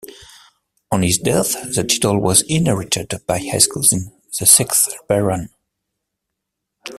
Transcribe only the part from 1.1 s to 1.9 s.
death the